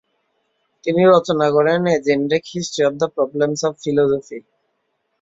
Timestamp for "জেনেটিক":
2.05-2.43